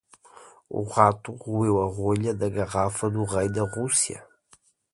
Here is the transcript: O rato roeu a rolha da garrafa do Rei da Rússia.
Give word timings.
O 0.79 0.81
rato 0.95 1.31
roeu 1.43 1.75
a 1.85 1.87
rolha 1.97 2.33
da 2.33 2.49
garrafa 2.49 3.07
do 3.07 3.23
Rei 3.23 3.47
da 3.51 3.61
Rússia. 3.61 4.25